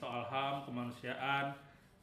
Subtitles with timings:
[0.00, 1.52] soal HAM, kemanusiaan,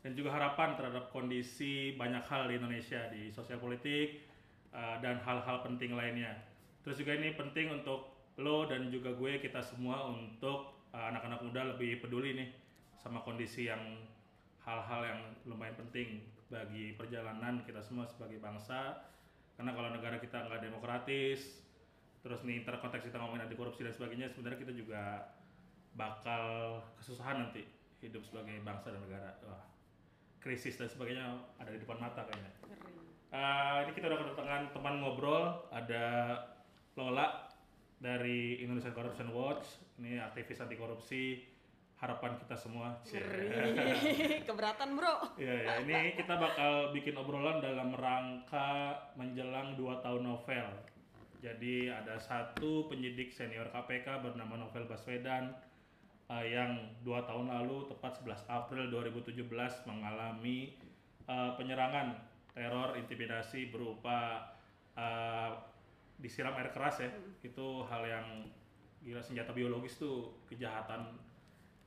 [0.05, 4.21] dan juga harapan terhadap kondisi banyak hal di Indonesia di sosial politik
[4.69, 6.37] uh, dan hal-hal penting lainnya.
[6.85, 11.61] Terus juga ini penting untuk lo dan juga gue kita semua untuk uh, anak-anak muda
[11.73, 12.49] lebih peduli nih
[13.01, 13.81] sama kondisi yang
[14.61, 16.21] hal-hal yang lumayan penting
[16.53, 19.09] bagi perjalanan kita semua sebagai bangsa.
[19.57, 21.65] Karena kalau negara kita nggak demokratis,
[22.21, 25.33] terus nih terkonteks kita ngomongin anti korupsi dan sebagainya, sebenarnya kita juga
[25.97, 29.31] bakal kesusahan nanti hidup sebagai bangsa dan negara.
[29.47, 29.63] Wah,
[30.41, 32.51] krisis dan sebagainya ada di depan mata kayaknya.
[33.27, 36.05] Uh, ini kita udah kedatangan teman ngobrol, ada
[36.95, 37.51] Lola
[37.99, 41.43] dari Indonesian Corruption Watch, ini aktivis anti korupsi,
[41.97, 43.01] harapan kita semua.
[43.03, 44.41] Ngeri.
[44.47, 45.35] Keberatan bro.
[45.35, 45.73] Iya, ya.
[45.81, 50.67] ini kita bakal bikin obrolan dalam rangka menjelang 2 tahun novel.
[51.41, 55.53] Jadi ada satu penyidik senior KPK bernama Novel Baswedan
[56.31, 59.43] uh, yang dua tahun lalu tepat 11 April 2017
[59.87, 60.75] mengalami
[61.27, 62.19] uh, penyerangan
[62.51, 64.51] teror intimidasi berupa
[64.97, 65.51] uh,
[66.19, 67.09] disiram air keras ya.
[67.43, 68.27] Itu hal yang
[69.05, 71.15] gila senjata biologis tuh kejahatan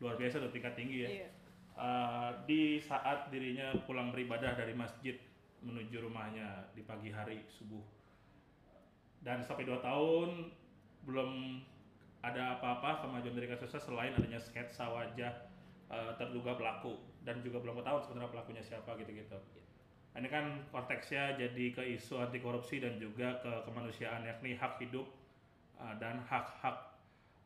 [0.00, 1.10] luar biasa tuh tingkat tinggi ya.
[1.10, 1.28] Iya.
[1.80, 5.16] Uh, di saat dirinya pulang beribadah dari masjid
[5.60, 7.84] menuju rumahnya di pagi hari subuh.
[9.20, 10.48] Dan sampai dua tahun
[11.04, 11.60] belum
[12.20, 15.32] ada apa-apa kemajuan dari kasusnya selain adanya sketsa wajah
[15.88, 19.36] uh, terduga pelaku dan juga belum ketahuan sebenarnya pelakunya siapa gitu-gitu.
[20.10, 24.76] Nah, Ini kan konteksnya jadi ke isu anti korupsi dan juga ke kemanusiaan yakni hak
[24.82, 25.06] hidup
[25.80, 26.90] uh, dan hak-hak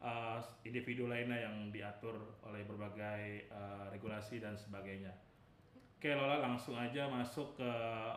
[0.03, 5.15] uh, individu lainnya yang diatur oleh berbagai uh, regulasi dan sebagainya.
[6.05, 7.71] Oke Lola langsung aja masuk ke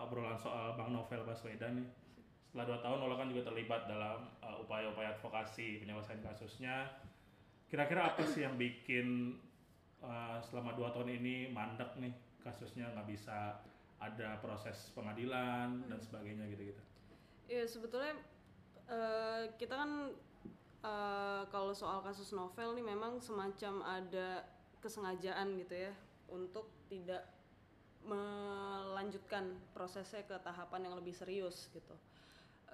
[0.03, 1.87] obrolan soal Bang Novel Baswedan nih.
[2.57, 6.89] Setelah dua tahun Lola kan juga terlibat dalam uh, upaya-upaya advokasi penyelesaian kasusnya.
[7.69, 9.37] Kira-kira apa sih yang bikin
[10.01, 12.09] uh, selama dua tahun ini mandek nih
[12.41, 13.61] kasusnya nggak bisa
[14.01, 16.81] ada proses pengadilan dan sebagainya gitu-gitu.
[17.45, 18.17] Iya sebetulnya
[18.89, 19.91] eh, kita kan
[20.81, 24.49] eh, kalau soal kasus novel nih memang semacam ada
[24.81, 25.93] kesengajaan gitu ya
[26.25, 27.21] untuk tidak
[28.01, 31.93] melanjutkan prosesnya ke tahapan yang lebih serius gitu.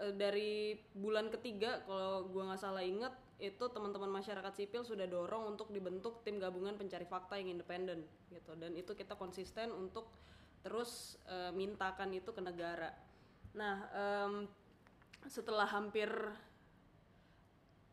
[0.02, 5.54] Eh, dari bulan ketiga kalau gua nggak salah inget itu teman-teman masyarakat sipil sudah dorong
[5.54, 8.02] untuk dibentuk tim gabungan pencari fakta yang independen
[8.34, 10.09] gitu dan itu kita konsisten untuk
[10.66, 12.90] terus eh, mintakan itu ke negara.
[13.54, 14.34] Nah em,
[15.30, 16.10] setelah hampir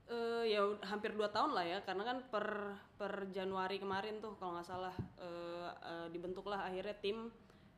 [0.08, 2.46] eh, ya hampir dua tahun lah ya karena kan per
[2.96, 7.28] per Januari kemarin tuh kalau nggak salah eh, eh, dibentuklah akhirnya tim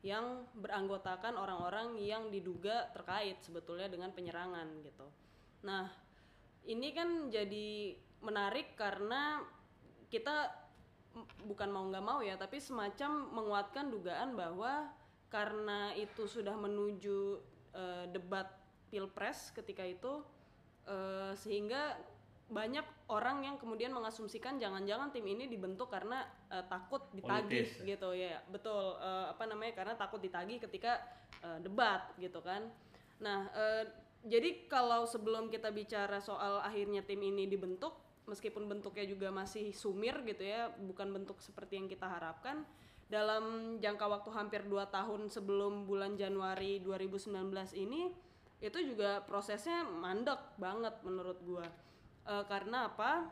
[0.03, 5.07] yang beranggotakan orang-orang yang diduga terkait sebetulnya dengan penyerangan gitu.
[5.63, 5.87] Nah
[6.67, 9.39] ini kan jadi menarik karena
[10.11, 10.51] kita
[11.47, 14.91] bukan mau nggak mau ya tapi semacam menguatkan dugaan bahwa
[15.31, 17.39] karena itu sudah menuju
[17.73, 18.47] eh, debat
[18.91, 20.19] pilpres ketika itu
[20.85, 21.95] eh, sehingga
[22.53, 26.21] banyak orang yang kemudian mengasumsikan jangan-jangan tim ini dibentuk karena
[26.53, 27.97] eh, takut ditagih Politis, ya?
[27.97, 28.37] gitu ya.
[28.47, 31.01] Betul Eh, apa namanya karena takut ditagih ketika
[31.41, 32.69] eh, debat gitu kan.
[33.19, 33.83] Nah eh,
[34.23, 40.15] jadi kalau sebelum kita bicara soal akhirnya tim ini dibentuk meskipun bentuknya juga masih sumir
[40.23, 42.63] gitu ya bukan bentuk seperti yang kita harapkan
[43.11, 47.35] dalam jangka waktu hampir 2 tahun sebelum bulan Januari 2019
[47.75, 48.09] ini
[48.63, 51.67] itu juga prosesnya mandek banget menurut gua.
[52.23, 53.27] Eh, karena apa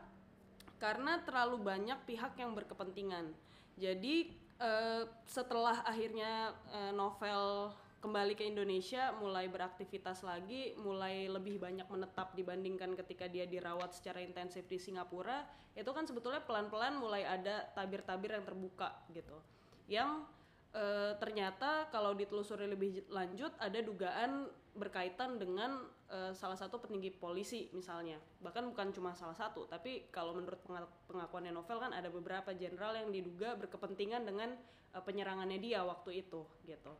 [0.82, 3.30] karena terlalu banyak pihak yang berkepentingan.
[3.78, 7.70] Jadi eh, setelah akhirnya eh, novel
[8.02, 14.18] kembali ke Indonesia, mulai beraktivitas lagi, mulai lebih banyak menetap dibandingkan ketika dia dirawat secara
[14.18, 15.46] intensif di Singapura,
[15.78, 19.38] itu kan sebetulnya pelan-pelan mulai ada tabir-tabir yang terbuka gitu.
[19.86, 20.26] Yang
[20.72, 27.68] eh, ternyata kalau ditelusuri lebih lanjut ada dugaan berkaitan dengan eh, salah satu petinggi polisi
[27.76, 28.16] misalnya.
[28.40, 32.96] Bahkan bukan cuma salah satu tapi kalau menurut penga- pengakuannya novel kan ada beberapa jenderal
[32.96, 34.56] yang diduga berkepentingan dengan
[34.96, 36.92] eh, penyerangannya dia waktu itu gitu.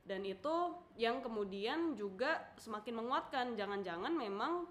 [0.00, 3.54] Dan itu yang kemudian juga semakin menguatkan.
[3.54, 4.66] Jangan-jangan memang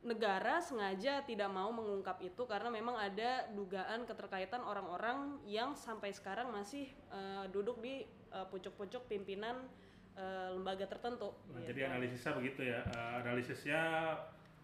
[0.00, 6.48] negara sengaja tidak mau mengungkap itu karena memang ada dugaan keterkaitan orang-orang yang sampai sekarang
[6.48, 9.68] masih eh, duduk di eh, pucuk-pucuk pimpinan
[10.16, 11.36] eh, lembaga tertentu.
[11.52, 11.76] Nah, gitu.
[11.76, 12.80] Jadi analisisnya begitu ya.
[12.80, 13.82] Eh, analisisnya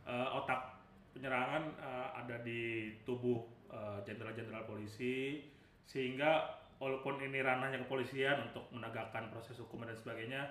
[0.09, 0.81] eh, otak
[1.13, 3.57] penyerangan eh, ada di tubuh
[4.07, 5.43] jenderal-jenderal polisi
[5.85, 10.49] sehingga walaupun ini ranahnya kepolisian untuk menegakkan proses hukum dan sebagainya,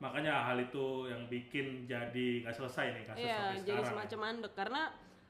[0.00, 3.84] makanya hal itu yang bikin jadi nggak selesai nih kasus Iya, sampai jadi sekarang.
[3.84, 3.90] ya.
[3.90, 4.82] semacam mandek karena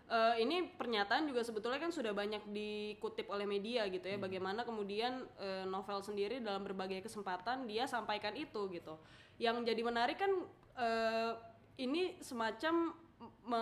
[0.06, 5.12] eh, ini pernyataan juga sebetulnya kan sudah banyak dikutip oleh media gitu ya bagaimana kemudian
[5.37, 8.94] eh, novel sendiri dalam berbagai kesempatan dia sampaikan itu gitu
[9.37, 10.31] yang jadi menarik kan
[10.76, 11.32] eh,
[11.76, 12.94] ini semacam
[13.43, 13.58] me-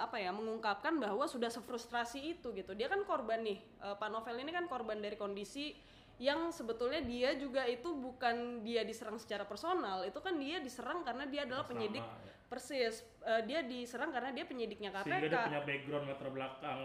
[0.00, 4.38] apa ya mengungkapkan bahwa sudah sefrustrasi itu gitu dia kan korban nih Eh, Pak Novel
[4.38, 5.76] ini kan korban dari kondisi
[6.18, 11.24] yang sebetulnya dia juga itu bukan dia diserang secara personal itu kan dia diserang karena
[11.24, 12.34] dia adalah penyidik ya.
[12.48, 16.80] persis Eh, dia diserang karena dia penyidiknya sehingga KPK dia punya background latar belakang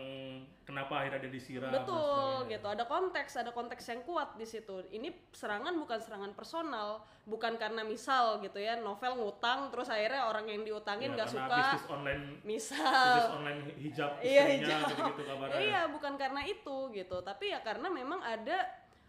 [0.67, 2.67] kenapa akhirnya dia disiram Betul gitu.
[2.67, 4.83] Ada konteks, ada konteks yang kuat di situ.
[4.91, 10.51] Ini serangan bukan serangan personal, bukan karena misal gitu ya, novel ngutang terus akhirnya orang
[10.51, 11.55] yang diutangin Ya, nggak karena suka.
[11.55, 13.07] bisnis online Misal.
[13.07, 14.79] bisnis online hijab Iya, hijab.
[14.83, 18.67] gitu-gitu kabarnya Iya, bukan karena itu gitu, tapi ya karena memang ada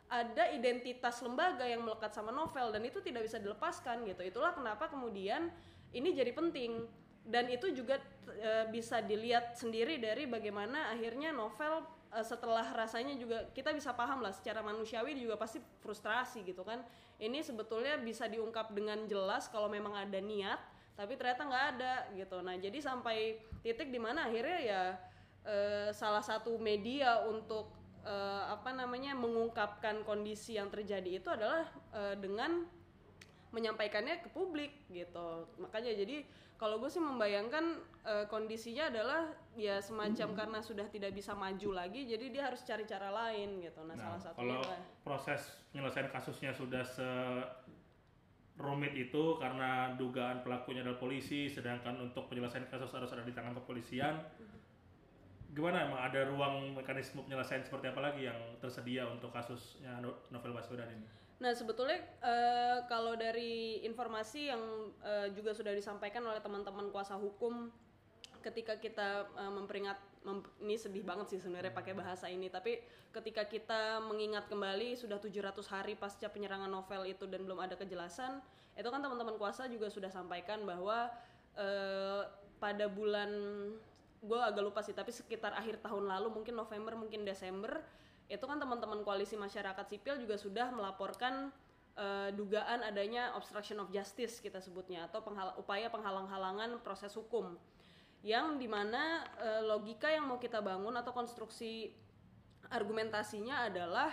[0.09, 4.21] ada identitas lembaga yang melekat sama novel dan itu tidak bisa dilepaskan gitu.
[4.21, 5.49] Itulah kenapa kemudian
[5.97, 6.85] ini jadi penting
[7.25, 7.97] dan itu juga
[8.29, 14.21] e, bisa dilihat sendiri dari bagaimana akhirnya novel e, setelah rasanya juga kita bisa paham
[14.21, 16.85] lah secara manusiawi juga pasti frustrasi gitu kan.
[17.17, 20.61] Ini sebetulnya bisa diungkap dengan jelas kalau memang ada niat,
[21.01, 22.45] tapi ternyata nggak ada gitu.
[22.45, 24.83] Nah jadi sampai titik di mana akhirnya ya
[25.49, 31.67] eh, salah satu media untuk eh, apa namanya mengungkapkan kondisi yang terjadi itu adalah
[31.97, 32.65] eh, dengan
[33.55, 35.49] menyampaikannya ke publik gitu.
[35.59, 41.35] Makanya jadi kalau gue sih membayangkan eh, kondisinya adalah ya semacam karena sudah tidak bisa
[41.35, 43.81] maju lagi jadi dia harus cari cara lain gitu.
[43.83, 44.61] Nah, Nah, salah satunya kalau
[45.03, 45.41] proses
[45.75, 47.11] penyelesaian kasusnya sudah se
[48.55, 53.59] rumit itu karena dugaan pelakunya adalah polisi, sedangkan untuk penyelesaian kasus harus ada di tangan
[53.59, 54.15] kepolisian.
[55.55, 60.51] Gimana emang ada ruang mekanisme penyelesaian seperti apa lagi yang tersedia untuk kasusnya No- Novel
[60.51, 61.07] Baswedan ini?
[61.39, 64.63] Nah sebetulnya eh, kalau dari informasi yang
[64.99, 67.71] eh, juga sudah disampaikan oleh teman-teman kuasa hukum
[68.43, 72.83] ketika kita eh, memperingat mem- ini sedih banget sih sebenarnya pakai bahasa ini tapi
[73.15, 78.43] ketika kita mengingat kembali sudah 700 hari pasca penyerangan novel itu dan belum ada kejelasan
[78.75, 81.15] itu kan teman-teman kuasa juga sudah sampaikan bahwa
[81.55, 82.23] eh,
[82.59, 83.31] pada bulan
[84.25, 87.85] gue agak lupa sih tapi sekitar akhir tahun lalu mungkin November mungkin Desember
[88.25, 91.53] itu kan teman-teman koalisi masyarakat sipil juga sudah melaporkan
[91.95, 97.55] eh, dugaan adanya obstruction of justice kita sebutnya atau penghal- upaya penghalang-halangan proses hukum.
[98.25, 101.93] Yang di mana eh, logika yang mau kita bangun atau konstruksi
[102.73, 104.09] argumentasinya adalah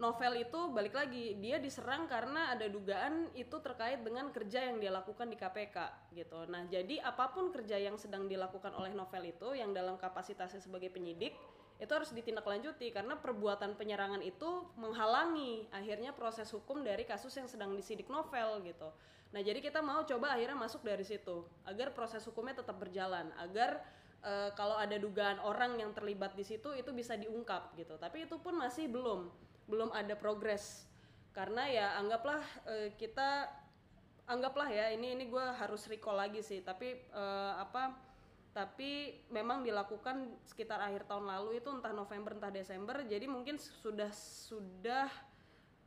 [0.00, 4.88] novel itu balik lagi dia diserang karena ada dugaan itu terkait dengan kerja yang dia
[4.88, 5.76] lakukan di KPK
[6.16, 6.48] gitu.
[6.48, 10.88] Nah jadi apa pun kerja yang sedang dilakukan oleh novel itu yang dalam kapasitasnya sebagai
[10.88, 11.36] penyidik
[11.80, 17.76] itu harus ditindaklanjuti karena perbuatan penyerangan itu menghalangi akhirnya proses hukum dari kasus yang sedang
[17.76, 18.88] disidik novel gitu.
[19.36, 23.84] Nah jadi kita mau coba akhirnya masuk dari situ agar proses hukumnya tetap berjalan agar
[24.24, 28.00] eh, kalau ada dugaan orang yang terlibat di situ itu bisa diungkap gitu.
[28.00, 30.84] Tapi itu pun masih belum belum ada progres.
[31.30, 33.46] Karena ya anggaplah eh, kita
[34.26, 36.60] anggaplah ya ini ini gue harus recall lagi sih.
[36.66, 37.94] Tapi eh, apa
[38.50, 42.98] tapi memang dilakukan sekitar akhir tahun lalu itu entah November entah Desember.
[43.06, 45.06] Jadi mungkin sudah sudah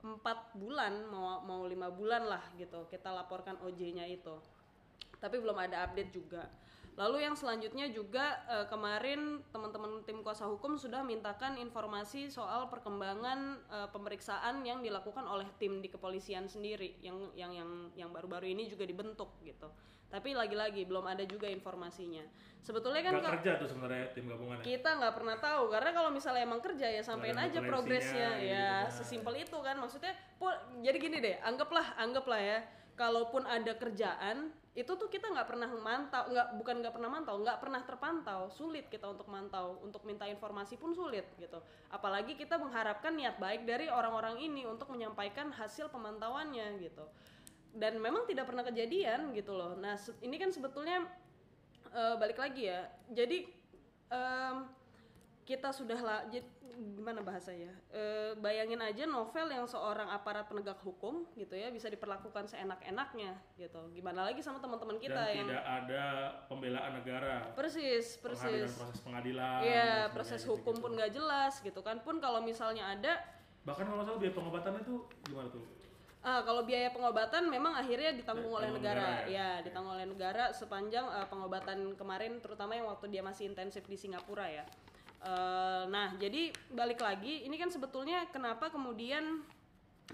[0.04, 4.40] empat bulan mau mau lima bulan lah gitu kita laporkan OJ-nya itu.
[5.20, 6.48] Tapi belum ada update juga
[6.94, 13.58] lalu yang selanjutnya juga eh, kemarin teman-teman tim kuasa hukum sudah mintakan informasi soal perkembangan
[13.70, 18.70] eh, pemeriksaan yang dilakukan oleh tim di kepolisian sendiri yang yang yang yang baru-baru ini
[18.70, 19.70] juga dibentuk gitu
[20.14, 22.22] tapi lagi-lagi belum ada juga informasinya
[22.62, 24.64] sebetulnya kan Gak kerja tuh sebenarnya tim gabungan ya?
[24.64, 28.70] kita nggak pernah tahu karena kalau misalnya emang kerja ya sampein aja progresnya gitu ya
[28.86, 28.94] kan.
[28.94, 30.14] sesimpel itu kan maksudnya
[30.86, 32.62] jadi gini deh anggaplah anggaplah ya
[32.94, 37.62] kalaupun ada kerjaan itu tuh kita nggak pernah mantau nggak bukan nggak pernah mantau nggak
[37.62, 38.50] pernah terpantau.
[38.50, 41.62] Sulit kita untuk mantau untuk minta informasi pun sulit gitu.
[41.94, 47.06] Apalagi kita mengharapkan niat baik dari orang-orang ini untuk menyampaikan hasil pemantauannya gitu.
[47.74, 49.77] Dan memang tidak pernah kejadian gitu loh.
[49.77, 49.94] Nah
[50.25, 51.06] ini kan sebetulnya
[51.94, 52.89] eh, balik lagi ya.
[53.13, 53.46] Jadi
[54.10, 54.56] em,
[55.46, 61.53] kita sudah jad- gimana bahasanya Eh, bayangin aja novel yang seorang aparat penegak hukum gitu
[61.53, 66.06] ya bisa diperlakukan seenak-enaknya gitu gimana lagi sama teman-teman kita Dan yang tidak ada
[66.50, 67.36] pembelaan negara.
[67.53, 69.60] persis persis proses pengadilan.
[69.62, 70.84] Dan proses sebagainya hukum gitu.
[70.84, 73.13] pun nggak jelas gitu kan pun kalau misalnya ada
[73.63, 75.63] Bahkan kalau salah biaya pengobatannya tuh gimana tuh?
[76.24, 79.60] Ah, kalau biaya pengobatan memang akhirnya ditanggung oleh negara, negara, ya?
[79.60, 84.00] ya, ditanggung oleh negara sepanjang eh, pengobatan kemarin, terutama yang waktu dia masih intensif di
[84.00, 84.63] Singapura ya.
[85.24, 89.39] Eh, nah, jadi balik lagi, ini kan sebetulnya kenapa kemudian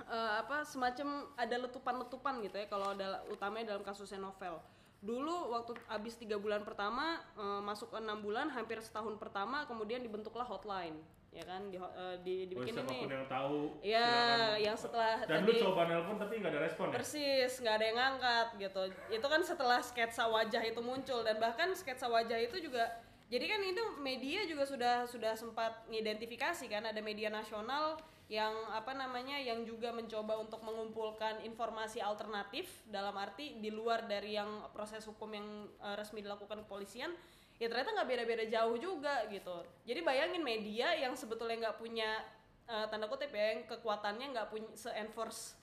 [0.05, 4.61] eh, apa semacam ada letupan-letupan gitu ya, kalau ada utamanya dalam kasusnya novel.
[4.99, 10.03] dulu waktu habis tiga bulan pertama eh, masuk ke enam bulan hampir setahun pertama kemudian
[10.03, 10.99] dibentuklah hotline
[11.31, 14.59] ya kan di, eh, di dibikin ini yang tahu ya silakan.
[14.59, 17.85] yang setelah dan tadi lu coba nelpon tapi nggak ada respon ya persis nggak ada
[17.87, 22.59] yang ngangkat gitu itu kan setelah sketsa wajah itu muncul dan bahkan sketsa wajah itu
[22.59, 22.91] juga
[23.29, 28.93] jadi kan itu media juga sudah sudah sempat mengidentifikasi kan ada media nasional yang apa
[28.93, 35.05] namanya yang juga mencoba untuk mengumpulkan informasi alternatif dalam arti di luar dari yang proses
[35.05, 35.45] hukum yang
[35.81, 37.13] eh, resmi dilakukan kepolisian
[37.61, 39.61] ya ternyata nggak beda-beda jauh juga gitu.
[39.83, 42.21] Jadi bayangin media yang sebetulnya nggak punya
[42.65, 45.58] eh, tanda kutip ya yang kekuatannya nggak punya se-enforce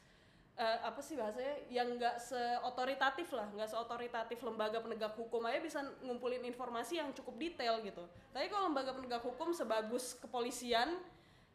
[0.56, 1.68] eh, apa sih bahasanya?
[1.68, 7.36] Yang nggak seotoritatif lah nggak seotoritatif lembaga penegak hukum aja bisa ngumpulin informasi yang cukup
[7.36, 8.04] detail gitu.
[8.32, 10.96] Tapi kalau lembaga penegak hukum sebagus kepolisian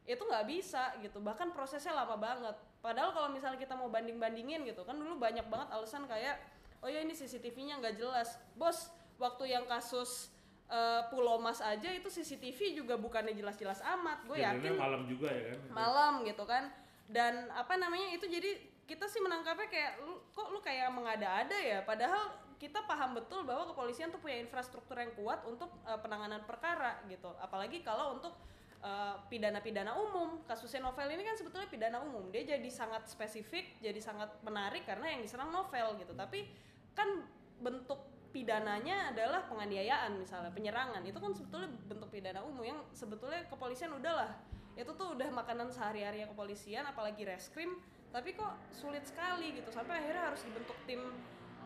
[0.05, 1.17] itu nggak bisa gitu.
[1.17, 2.55] Bahkan prosesnya lama banget.
[2.81, 6.41] Padahal kalau misalnya kita mau banding bandingin gitu kan dulu banyak banget alasan kayak
[6.81, 8.37] oh ya ini CCTV-nya nggak jelas.
[8.57, 10.29] Bos waktu yang kasus
[10.69, 15.53] eh, Pulau Mas aja itu CCTV juga bukannya jelas-jelas amat gue yakin malam juga ya
[15.53, 15.59] kan?
[15.73, 16.69] malam gitu kan.
[17.11, 21.79] Dan apa namanya itu jadi kita sih menangkapnya kayak lu kok lu kayak mengada-ada ya?
[21.87, 26.99] Padahal kita paham betul bahwa kepolisian tuh punya infrastruktur yang kuat untuk eh, penanganan perkara
[27.07, 27.31] gitu.
[27.39, 28.35] Apalagi kalau untuk
[28.83, 30.43] eh, pidana-pidana umum.
[30.43, 32.27] Kasusnya novel ini kan sebetulnya pidana umum.
[32.35, 36.11] Dia jadi sangat spesifik jadi sangat menarik karena yang diserang novel gitu.
[36.11, 36.51] Tapi
[36.91, 37.23] kan
[37.63, 40.99] bentuk pidananya adalah penganiayaan misalnya penyerangan.
[41.07, 44.35] Itu kan sebetulnya bentuk pidana umum yang sebetulnya kepolisian udahlah.
[44.75, 47.79] Itu tuh udah makanan sehari-hari kepolisian apalagi reskrim
[48.11, 49.71] tapi kok sulit sekali gitu.
[49.71, 50.99] Sampai akhirnya harus dibentuk tim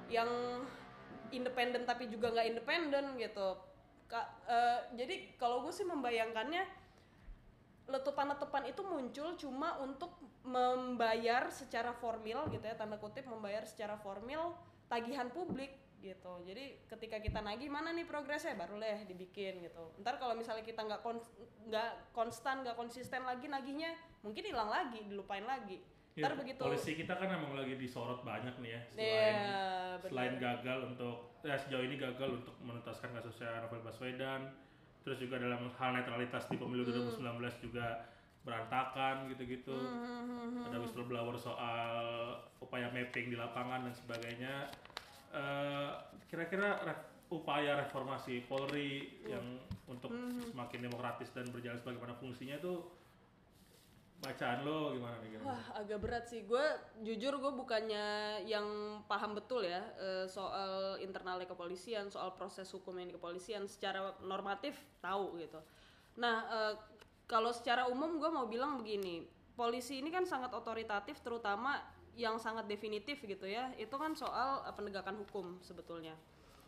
[0.08, 0.30] yang
[1.34, 3.58] independen tapi juga nggak independen gitu.
[4.06, 6.86] Ka- eh, jadi kalau gue sih membayangkannya
[7.86, 14.54] letupan-letupan itu muncul cuma untuk membayar secara formil gitu ya tanda kutip membayar secara formil
[14.86, 16.38] tagihan publik gitu.
[16.46, 18.54] Jadi ketika kita nagih mana nih progresnya?
[18.54, 19.90] Baru deh dibikin gitu.
[20.06, 21.02] Ntar kalau misalnya kita nggak
[21.66, 25.82] nggak konstan nggak konsisten lagi nagihnya mungkin hilang lagi dilupain lagi
[26.16, 29.60] Ya, ntar begitu polisi kita kan emang lagi disorot banyak nih ya selain Iya,
[30.00, 30.10] bener.
[30.10, 34.48] selain gagal untuk ya sejauh ini gagal untuk menuntaskan kasusnya Novel Baswedan
[35.04, 37.12] terus juga dalam hal netralitas di pemilu Hmm.
[37.20, 38.08] 2019 juga
[38.42, 41.98] berantakan gitu-gitu Hmm, ada whistleblower soal
[42.58, 44.72] upaya mapping di lapangan dan sebagainya
[45.28, 45.90] Eh,
[46.26, 49.44] kira-kira re- upaya reformasi Polri yang
[49.86, 50.40] untuk Hmm.
[50.40, 52.88] semakin demokratis dan berjalan sebagaimana fungsinya itu
[54.26, 55.30] bacaan lo gimana nih?
[55.46, 56.66] Wah agak berat sih gue
[57.06, 63.14] jujur gue bukannya yang paham betul ya eh, soal internalnya kepolisian soal proses hukum yang
[63.14, 65.62] di kepolisian secara normatif tahu gitu.
[66.18, 66.74] Nah eh,
[67.30, 69.22] kalau secara umum gue mau bilang begini
[69.54, 71.80] polisi ini kan sangat otoritatif terutama
[72.18, 76.18] yang sangat definitif gitu ya itu kan soal eh, penegakan hukum sebetulnya.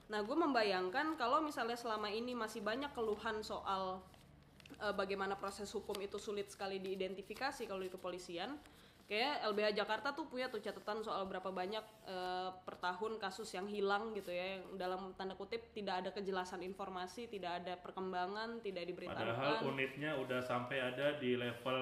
[0.08, 4.06] Nah gue membayangkan kalau misalnya selama ini masih banyak keluhan soal
[4.82, 8.58] eh, bagaimana proses hukum itu sulit sekali diidentifikasi kalau di kepolisian.
[9.08, 11.80] Kayak LBH Jakarta tuh punya tuh catatan soal berapa banyak
[12.12, 16.60] eh, per tahun kasus yang hilang gitu ya, yang dalam tanda kutip tidak ada kejelasan
[16.60, 19.64] informasi, tidak ada perkembangan, tidak Padahal diberitakan.
[19.64, 21.80] unitnya udah sampai ada di level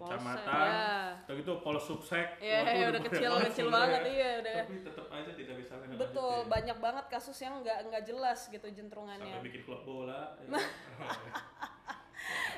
[0.00, 0.96] Polsek, kecamatan, ya.
[1.28, 2.28] udah gitu polsubsek.
[2.40, 4.56] Iya, Waduh, iya, udah kecil banget kecil banget, iya udah.
[4.64, 5.72] Tapi tetap aja tidak bisa.
[5.92, 9.28] Betul, banyak banget kasus yang nggak nggak jelas gitu jentrungannya.
[9.28, 10.40] Sampai bikin klub bola.
[10.40, 10.56] ya.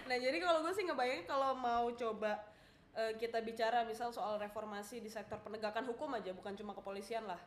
[0.04, 2.44] Nah jadi kalau gue sih ngebayangin kalau mau coba
[2.92, 7.40] eh, kita bicara misal soal reformasi di sektor penegakan hukum aja bukan cuma kepolisian lah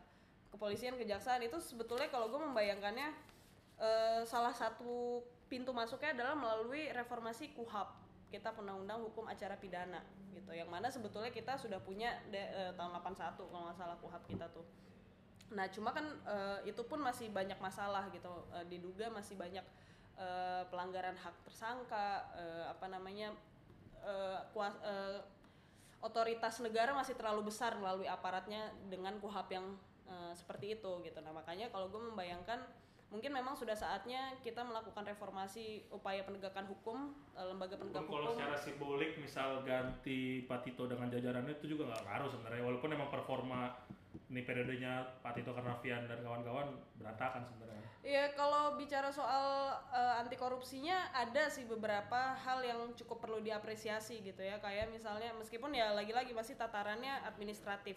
[0.49, 3.09] kepolisian kejaksaan itu sebetulnya kalau gue membayangkannya
[3.77, 7.89] eh, salah satu pintu masuknya adalah melalui reformasi KUHAP
[8.27, 10.03] kita undang-undang hukum acara pidana
[10.35, 14.23] gitu yang mana sebetulnya kita sudah punya de- eh, tahun 81 kalau nggak salah KUHAP
[14.27, 14.65] kita tuh
[15.47, 18.27] Nah, cuma kan eh, itu pun masih banyak masalah gitu.
[18.51, 19.63] Eh, diduga masih banyak
[20.17, 23.31] eh, pelanggaran hak tersangka, eh, apa namanya
[23.99, 25.21] eh, kuas- eh,
[25.97, 29.65] otoritas negara masih terlalu besar melalui aparatnya dengan kuhap yang
[30.07, 31.19] eh, seperti itu gitu.
[31.19, 32.61] Nah, makanya kalau gue membayangkan
[33.07, 38.35] mungkin memang sudah saatnya kita melakukan reformasi upaya penegakan hukum lembaga penegak Walaupun kalau hukum.
[38.35, 43.07] secara simbolik misal ganti Pak Tito dengan jajarannya itu juga nggak ngaruh sebenarnya walaupun emang
[43.07, 43.71] performa
[44.27, 47.87] ini periodenya Pak Tito Karnavian dan kawan-kawan berantakan sebenarnya.
[48.03, 54.19] Iya, kalau bicara soal eh, anti korupsinya ada sih beberapa hal yang cukup perlu diapresiasi
[54.23, 54.59] gitu ya.
[54.59, 57.95] Kayak misalnya meskipun ya lagi-lagi masih tatarannya administratif.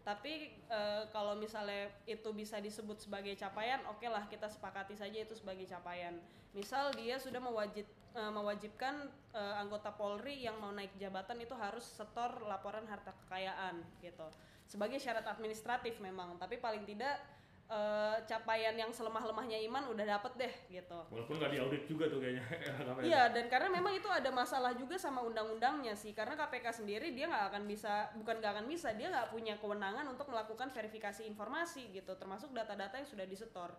[0.00, 5.36] Tapi eh, kalau misalnya itu bisa disebut sebagai capaian, oke lah kita sepakati saja itu
[5.36, 6.16] sebagai capaian.
[6.56, 7.84] Misal dia sudah mewajib
[8.16, 13.84] eh, mewajibkan eh, anggota Polri yang mau naik jabatan itu harus setor laporan harta kekayaan
[14.00, 14.24] gitu.
[14.64, 17.18] Sebagai syarat administratif memang, tapi paling tidak
[17.70, 22.44] eh, capaian yang selemah-lemahnya iman udah dapet deh gitu Walaupun nggak diaudit juga tuh kayaknya.
[23.06, 26.10] Iya, dan karena memang itu ada masalah juga sama undang-undangnya sih.
[26.12, 30.04] Karena KPK sendiri dia nggak akan bisa, bukan nggak akan bisa, dia nggak punya kewenangan
[30.10, 33.70] untuk melakukan verifikasi informasi gitu, termasuk data-data yang sudah disetor.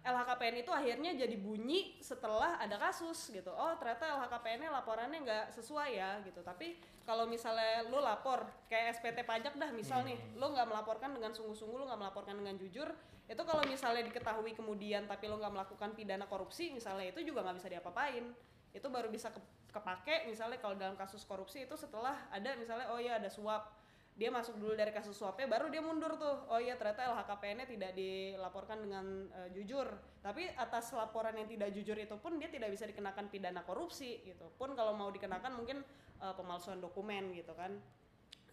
[0.00, 3.52] LHKPN itu akhirnya jadi bunyi setelah ada kasus gitu.
[3.52, 6.40] Oh ternyata LHKPN-nya laporannya nggak sesuai ya gitu.
[6.40, 11.36] Tapi kalau misalnya lo lapor kayak SPT pajak dah misal nih, lo nggak melaporkan dengan
[11.36, 12.88] sungguh-sungguh, lo nggak melaporkan dengan jujur,
[13.28, 17.60] itu kalau misalnya diketahui kemudian tapi lo nggak melakukan pidana korupsi misalnya itu juga nggak
[17.60, 18.24] bisa diapa-apain.
[18.72, 22.98] Itu baru bisa ke- kepake misalnya kalau dalam kasus korupsi itu setelah ada misalnya oh
[22.98, 23.79] ya ada suap
[24.20, 26.44] dia masuk dulu dari kasus suapnya baru dia mundur tuh.
[26.52, 29.88] Oh iya ternyata LHKPN-nya tidak dilaporkan dengan eh, jujur.
[30.20, 34.52] Tapi atas laporan yang tidak jujur itu pun dia tidak bisa dikenakan pidana korupsi gitu.
[34.60, 35.80] Pun kalau mau dikenakan mungkin
[36.20, 37.80] eh, pemalsuan dokumen gitu kan.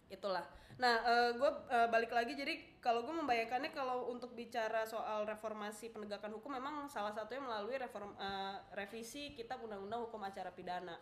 [0.08, 0.40] Itulah.
[0.80, 1.04] Nah
[1.36, 1.50] gue
[1.92, 2.32] balik lagi.
[2.32, 7.76] Jadi kalau gue membayangkannya kalau untuk bicara soal reformasi penegakan hukum memang salah satunya melalui
[7.76, 10.96] reform eh, revisi kitab undang-undang hukum acara pidana.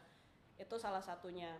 [0.58, 1.54] Itu salah satunya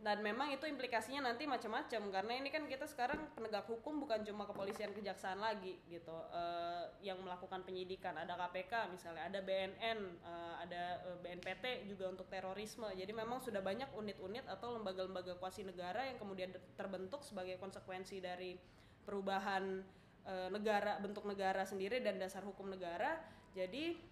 [0.00, 4.48] dan memang itu implikasinya nanti macam-macam karena ini kan kita sekarang penegak hukum bukan cuma
[4.48, 6.16] kepolisian kejaksaan lagi gitu.
[6.32, 12.32] Eh, yang melakukan penyidikan ada KPK misalnya ada BNN eh, ada eh, BNPT juga untuk
[12.32, 12.88] terorisme.
[12.96, 16.48] Jadi memang sudah banyak unit-unit atau lembaga-lembaga kuasi negara yang kemudian
[16.80, 18.56] terbentuk sebagai konsekuensi dari
[19.04, 19.84] perubahan
[20.24, 23.20] eh, negara bentuk negara sendiri dan dasar hukum negara.
[23.52, 24.09] Jadi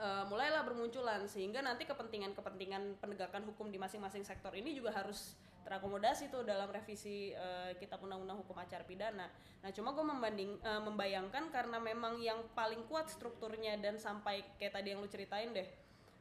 [0.00, 5.36] eh, mulailah bermunculan sehingga nanti kepentingan-kepentingan penegakan hukum di masing-masing sektor ini juga harus
[5.70, 9.30] terakomodasi tuh dalam revisi eh, kitab undang-undang hukum acara pidana.
[9.62, 14.74] Nah cuma gue membanding eh, membayangkan karena memang yang paling kuat strukturnya dan sampai kayak
[14.80, 15.68] tadi yang lu ceritain deh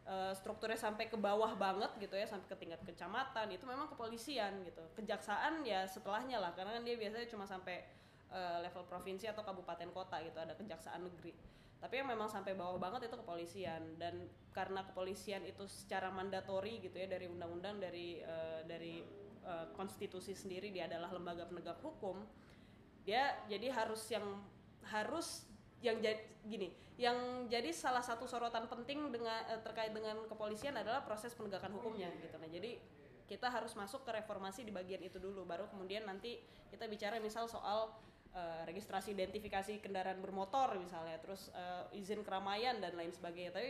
[0.05, 4.61] eh, strukturnya sampai ke bawah banget gitu ya sampai ke tingkat kecamatan itu memang kepolisian
[4.67, 4.83] gitu.
[4.93, 7.97] Kejaksaan ya setelahnya lah karena kan dia biasanya cuma sampai
[8.61, 11.33] level provinsi atau kabupaten kota gitu ada kejaksaan negeri
[11.79, 13.95] tapi yang memang sampai bawah banget itu kepolisian.
[13.95, 18.99] Dan karena kepolisian itu secara mandatori gitu ya dari undang-undang dari eh, dari
[19.47, 22.27] eh, konstitusi sendiri dia adalah lembaga penegak hukum
[23.07, 24.25] dia jadi harus yang
[24.91, 25.47] harus
[25.79, 31.07] yang jadi gini yang jadi salah satu sorotan penting dengan eh, terkait dengan kepolisian adalah
[31.07, 32.35] proses penegakan hukumnya gitu.
[32.35, 32.75] Nah jadi
[33.29, 36.41] kita harus masuk ke reformasi di bagian itu dulu baru kemudian nanti
[36.73, 37.93] kita bicara misal soal
[38.35, 43.55] eh, registrasi identifikasi kendaraan bermotor misalnya terus eh, izin keramaian dan lain sebagainya.
[43.55, 43.69] Tapi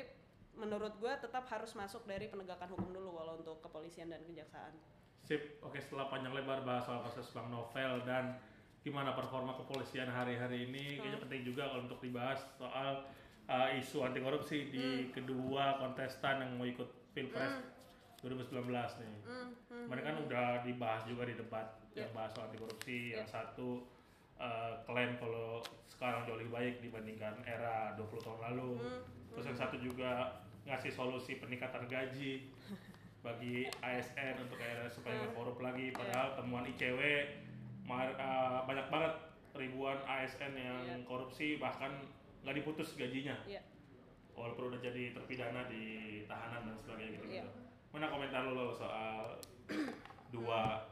[0.59, 4.75] menurut gue tetap harus masuk dari penegakan hukum dulu kalau untuk kepolisian dan kejaksaan.
[5.23, 8.39] Sip, oke setelah panjang lebar bahas soal kasus Bang Novel dan
[8.81, 13.05] gimana performa kepolisian hari-hari ini, kayaknya penting juga kalau untuk dibahas soal
[13.51, 17.59] uh, isu anti korupsi di kedua kontestan yang mau ikut Pilpres
[18.23, 19.15] 2019 nih.
[19.67, 23.83] Kemarin kan udah dibahas juga di debat yang bahas soal anti korupsi, yang satu
[24.39, 28.79] uh, klaim kalau sekarang jauh lebih baik dibandingkan era 20 tahun lalu.
[29.35, 32.47] Terus yang satu juga ngasih solusi peningkatan gaji
[33.25, 37.01] bagi ASN untuk era supaya nggak korup lagi padahal temuan ICW
[37.89, 39.13] uh, banyak banget
[39.57, 40.95] ribuan ASN yang Iya.
[41.03, 41.91] korupsi bahkan
[42.45, 43.59] nggak diputus gajinya Iya.
[44.37, 45.83] walaupun udah jadi terpidana di
[46.31, 47.43] tahanan dan sebagainya gitu, Iya.
[47.91, 49.35] mana komentar lo Lo, soal
[50.31, 50.85] dua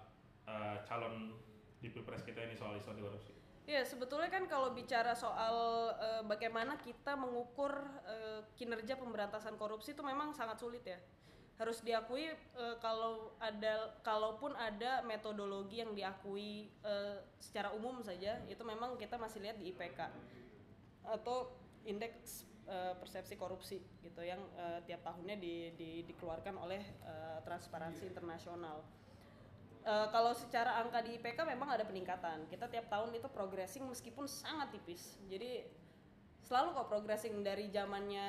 [0.50, 1.32] uh, calon
[1.80, 3.37] di pilpres kita ini soal isu anti korupsi
[3.68, 7.76] Ya sebetulnya kan kalau bicara soal eh, bagaimana kita mengukur
[8.08, 10.96] eh, kinerja pemberantasan korupsi itu memang sangat sulit ya.
[11.60, 18.64] Harus diakui eh, kalau ada kalaupun ada metodologi yang diakui eh, secara umum saja itu
[18.64, 20.00] memang kita masih lihat di IPK
[21.04, 21.52] atau
[21.84, 28.08] indeks eh, persepsi korupsi gitu yang eh, tiap tahunnya di- di- dikeluarkan oleh eh, Transparansi
[28.08, 28.80] Internasional.
[29.88, 32.44] Eh, kalau secara angka di IPK memang ada peningkatan.
[32.52, 35.16] Kita tiap tahun itu progressing meskipun sangat tipis.
[35.32, 35.64] Jadi
[36.44, 38.28] selalu kok progressing dari zamannya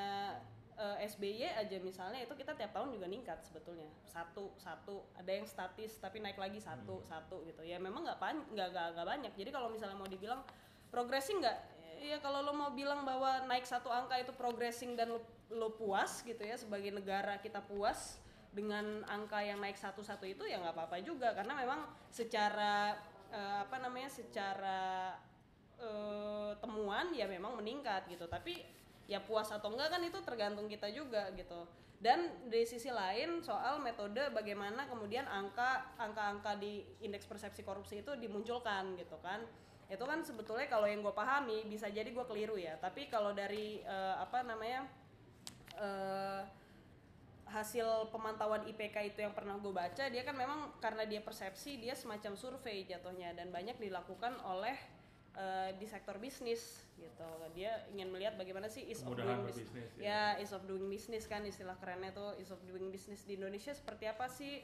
[0.79, 3.90] eh, SBY aja misalnya itu kita tiap tahun juga ningkat sebetulnya.
[4.07, 5.03] Satu satu.
[5.18, 7.66] Ada yang statis tapi naik lagi satu satu gitu.
[7.66, 8.23] Ya memang nggak
[8.55, 9.33] nggak nggak banyak.
[9.35, 10.47] Jadi kalau misalnya mau dibilang
[10.94, 11.59] progressing nggak?
[11.99, 16.23] Ya kalau lo mau bilang bahwa naik satu angka itu progressing dan lo, lo puas
[16.23, 20.96] gitu ya sebagai negara kita puas dengan angka yang naik satu-satu itu ya nggak apa-apa
[21.04, 22.96] juga karena memang secara
[23.28, 25.14] eh, apa namanya secara
[25.78, 28.26] eh, temuan ya memang meningkat gitu.
[28.26, 28.64] Tapi
[29.08, 31.64] ya puas atau enggak kan itu tergantung kita juga gitu.
[31.98, 38.14] Dan dari sisi lain soal metode bagaimana kemudian angka angka-angka di indeks persepsi korupsi itu
[38.14, 39.42] dimunculkan gitu kan.
[39.90, 42.78] Itu kan sebetulnya kalau yang gue pahami bisa jadi gue keliru ya.
[42.78, 44.87] Tapi kalau dari eh, apa namanya
[45.74, 46.42] eh,
[47.48, 51.96] hasil pemantauan IPK itu yang pernah gue baca dia kan memang karena dia persepsi dia
[51.96, 54.76] semacam survei jatuhnya dan banyak dilakukan oleh
[55.37, 57.30] eh, di sektor bisnis gitu.
[57.54, 60.37] Dia ingin melihat bagaimana sih is of doing bus- berbisnis, ya.
[60.37, 63.72] ya is of doing business kan istilah kerennya tuh is of doing business di Indonesia
[63.72, 64.61] seperti apa sih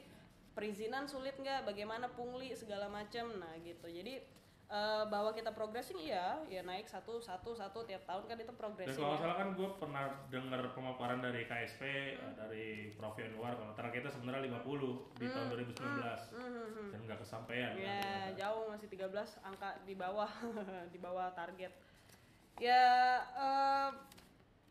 [0.55, 4.23] perizinan sulit nggak bagaimana pungli segala macam nah gitu jadi
[4.67, 8.55] eh, bahwa kita progressing iya ya naik satu satu satu tiap tahun kan itu Dan
[8.55, 9.23] progressing kalau nggak ya.
[9.23, 11.81] salah kan gue pernah dengar pemaparan dari KSP
[12.13, 17.71] eh, dari Prof Yanuar kalau targetnya sebenarnya 50 di tahun 2019 dan nggak kesampaian.
[17.71, 18.33] kan, Hmm, ya ternyata.
[18.35, 19.09] jauh masih 13
[19.43, 20.31] angka di bawah
[20.93, 21.71] di bawah target
[22.55, 22.83] ya
[23.19, 23.89] eh,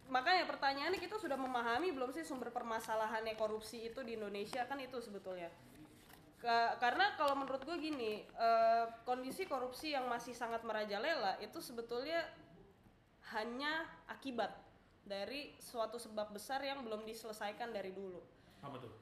[0.07, 4.97] makanya pertanyaannya kita sudah memahami belum sih sumber permasalahannya korupsi itu di Indonesia kan itu
[4.99, 5.49] sebetulnya
[6.45, 12.21] Ka- karena kalau menurut gue gini eh, kondisi korupsi yang masih sangat merajalela itu sebetulnya
[13.33, 14.53] hanya akibat
[15.09, 18.21] dari suatu sebab besar yang belum diselesaikan dari dulu.
[18.61, 18.93] Apa tuh?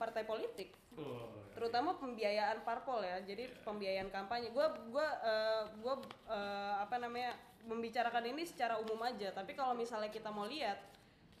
[0.00, 0.72] partai politik.
[0.96, 3.20] Oh, terutama pembiayaan parpol ya.
[3.20, 4.48] Jadi pembiayaan kampanye.
[4.48, 7.36] Gue gua eh, gua eh, apa namanya
[7.68, 9.28] membicarakan ini secara umum aja.
[9.36, 10.80] Tapi kalau misalnya kita mau lihat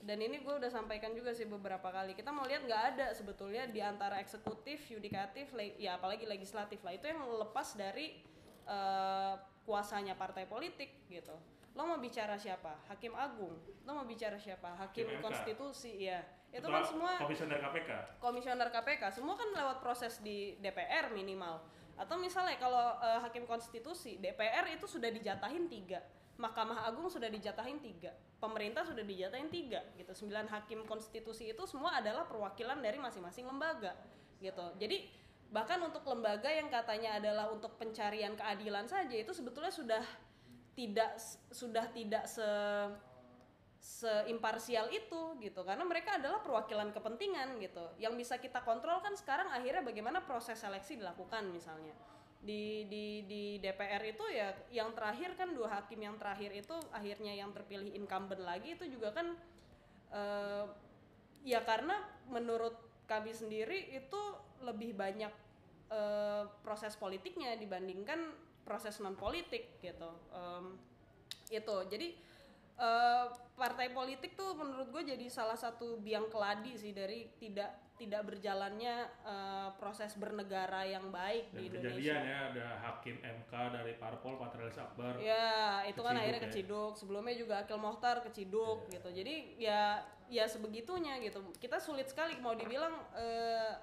[0.00, 2.16] dan ini gue udah sampaikan juga sih beberapa kali.
[2.16, 6.96] Kita mau lihat nggak ada sebetulnya di antara eksekutif yudikatif ya apalagi legislatif lah.
[6.96, 8.16] Itu yang lepas dari
[8.64, 9.34] eh,
[9.68, 11.36] kuasanya partai politik gitu.
[11.76, 12.80] Lo mau bicara siapa?
[12.88, 13.60] Hakim agung.
[13.84, 14.72] Lo mau bicara siapa?
[14.80, 15.20] Hakim MK.
[15.20, 17.90] konstitusi ya itu Ketua kan semua komisioner KPK.
[18.18, 21.62] komisioner KPK semua kan lewat proses di DPR minimal.
[21.94, 26.00] Atau misalnya kalau eh, hakim konstitusi DPR itu sudah dijatahin tiga
[26.40, 28.16] Mahkamah Agung sudah dijatahin tiga.
[28.40, 30.16] Pemerintah sudah dijatahin tiga gitu.
[30.16, 33.92] Sembilan hakim konstitusi itu semua adalah perwakilan dari masing-masing lembaga
[34.40, 34.64] gitu.
[34.80, 35.04] Jadi
[35.52, 40.00] bahkan untuk lembaga yang katanya adalah untuk pencarian keadilan saja itu sebetulnya sudah
[40.72, 41.20] tidak
[41.52, 42.48] sudah tidak se
[43.80, 45.60] seimparsial itu gitu.
[45.60, 47.84] Karena mereka adalah perwakilan kepentingan gitu.
[48.00, 51.92] Yang bisa kita kontrol kan sekarang akhirnya bagaimana proses seleksi dilakukan misalnya
[52.40, 57.36] di di di DPR itu ya yang terakhir kan dua hakim yang terakhir itu akhirnya
[57.36, 59.36] yang terpilih incumbent lagi itu juga kan
[60.08, 60.64] eh,
[61.44, 62.00] ya karena
[62.32, 64.22] menurut kami sendiri itu
[64.64, 65.32] lebih banyak
[65.92, 68.32] eh, proses politiknya dibandingkan
[68.64, 70.80] proses non politik gitu Em,
[71.50, 71.76] itu.
[71.90, 72.08] Jadi
[72.80, 78.24] eh, partai politik tuh menurut gue jadi salah satu biang keladi sih dari tidak tidak
[78.24, 78.94] berjalannya
[79.28, 82.16] eh, proses bernegara yang baik Dan di kejadian Indonesia.
[82.24, 85.20] ya ada hakim MK dari Parpol Patrialis Akbar.
[85.20, 86.46] Ya, itu kan Keciduk akhirnya ya.
[86.48, 86.92] keciduk.
[86.96, 89.08] Sebelumnya juga Akil Mohtar keciduk gitu.
[89.12, 90.00] Jadi ya
[90.32, 91.44] ya sebegitunya gitu.
[91.60, 93.76] Kita sulit sekali mau dibilang eh,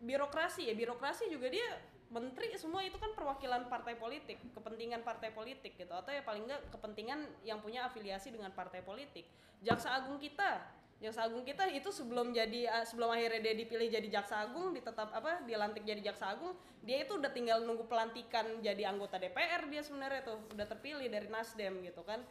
[0.00, 0.74] birokrasi ya.
[0.74, 1.68] Birokrasi juga dia
[2.12, 5.92] menteri semua itu kan perwakilan partai politik, kepentingan partai politik gitu.
[5.92, 9.24] Atau ya paling enggak kepentingan yang punya afiliasi dengan partai politik.
[9.64, 10.60] Jaksa Agung kita
[11.02, 15.10] Jaksa Agung kita itu sebelum jadi eh, sebelum akhirnya dia dipilih jadi Jaksa Agung, ditetap
[15.10, 19.82] apa, dilantik jadi Jaksa Agung, dia itu udah tinggal nunggu pelantikan jadi anggota DPR dia
[19.82, 22.22] sebenarnya tuh, udah terpilih dari Nasdem gitu kan.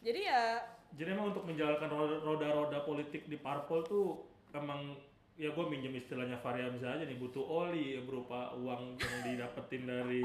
[0.00, 0.64] Jadi ya
[0.96, 4.96] Jadi emang untuk menjalankan roda- roda-roda politik di Parpol tuh emang
[5.36, 9.84] ya gue minjem istilahnya Fahri Hamzah aja nih butuh oli ya berupa uang yang didapetin
[9.84, 10.24] dari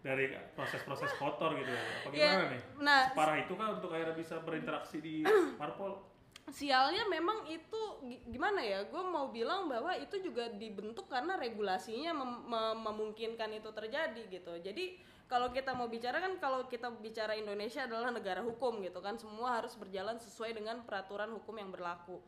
[0.00, 1.82] dari proses-proses kotor gitu ya.
[2.00, 2.62] Apa Ya, gimana nih?
[2.80, 5.22] nah, Separah itu kan untuk akhirnya bisa berinteraksi di
[5.60, 6.10] Parpol?
[6.50, 12.10] sialnya memang itu gi- gimana ya gue mau bilang bahwa itu juga dibentuk karena regulasinya
[12.10, 14.98] mem- mem- memungkinkan itu terjadi gitu jadi
[15.30, 19.62] kalau kita mau bicara kan kalau kita bicara Indonesia adalah negara hukum gitu kan semua
[19.62, 22.18] harus berjalan sesuai dengan peraturan hukum yang berlaku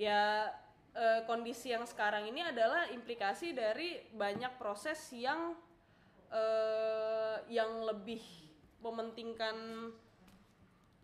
[0.00, 0.48] ya
[0.98, 5.54] eh, kondisi yang sekarang ini adalah implikasi dari banyak proses yang
[6.34, 8.20] eh, yang lebih
[8.82, 9.88] mementingkan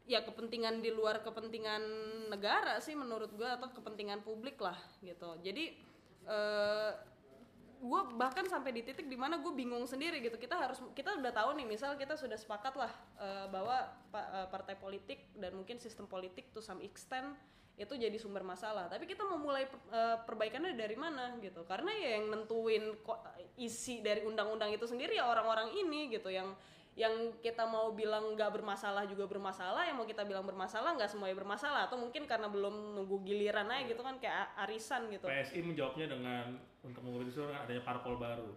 [0.05, 1.81] ya kepentingan di luar kepentingan
[2.29, 5.39] negara sih menurut gue atau kepentingan publik lah gitu.
[5.41, 5.65] Jadi
[6.25, 6.93] eh
[7.85, 10.37] gue bahkan sampai di titik di mana gue bingung sendiri gitu.
[10.37, 13.77] Kita harus kita udah tahu nih misal kita sudah sepakat lah eh, bahwa
[14.13, 17.37] pa- eh, partai politik dan mungkin sistem politik to some extent
[17.75, 18.87] itu jadi sumber masalah.
[18.87, 21.67] Tapi kita mau mulai per- eh, perbaikannya dari mana gitu.
[21.67, 23.19] Karena ya yang nentuin kok
[23.59, 26.31] isi dari undang-undang itu sendiri ya orang-orang ini gitu.
[26.31, 26.55] Yang
[26.95, 27.11] yang
[27.43, 31.91] kita mau bilang nggak bermasalah juga bermasalah yang mau kita bilang bermasalah nggak semuanya bermasalah.
[31.91, 35.27] Atau mungkin karena belum nunggu giliran aja gitu kan kayak arisan gitu.
[35.27, 36.45] PSI menjawabnya dengan
[36.87, 38.55] untuk itu adanya parpol baru.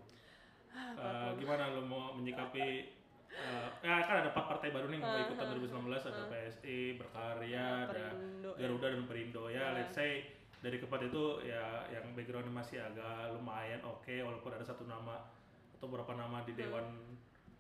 [0.77, 2.93] Ah, Eh, gimana lo mau menyikapi
[3.32, 7.68] eh, ya kan ada empat partai baru nih yang mau ikutan 2019 ada PSI, Berkarya,
[7.88, 8.12] ada ya.
[8.58, 9.76] Garuda dan Perindo ya.
[9.76, 14.90] Let's say dari keempat itu ya yang backgroundnya masih agak lumayan oke walaupun ada satu
[14.90, 15.22] nama
[15.78, 16.98] atau beberapa nama di dewan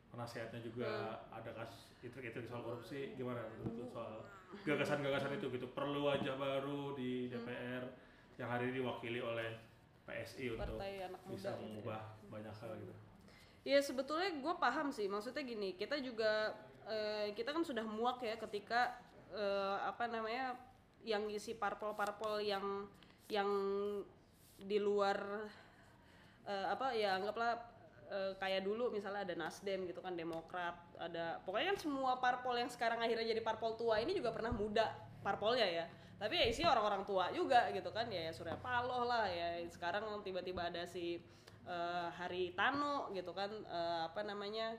[0.09, 4.25] penasehatnya juga ada kas itu itu soal korupsi gimana menurut lu soal
[4.65, 7.85] gagasan-gagasan itu gitu perlu wajah baru di DPR
[8.41, 9.61] yang hari ini diwakili oleh
[10.09, 11.53] PSI untuk Partai bisa gitu ya.
[11.61, 12.01] mengubah
[12.33, 12.93] banyak hal gitu.
[13.67, 16.55] Ya sebetulnya gue paham sih, maksudnya gini, kita juga
[16.87, 18.95] eh, kita kan sudah muak ya ketika
[19.35, 20.55] eh, apa namanya
[21.03, 22.87] yang isi parpol-parpol yang
[23.27, 23.49] yang
[24.55, 25.19] di luar
[26.47, 27.59] eh, apa ya anggaplah
[28.07, 32.71] eh, kayak dulu misalnya ada Nasdem gitu kan Demokrat ada pokoknya kan semua parpol yang
[32.71, 35.85] sekarang akhirnya jadi parpol tua ini juga pernah muda parpolnya ya.
[36.17, 39.61] Tapi ya isi orang-orang tua juga gitu kan ya Surya Paloh lah ya.
[39.69, 41.21] Sekarang tiba-tiba ada si
[41.67, 44.73] eh, Hari Tano gitu kan eh, apa namanya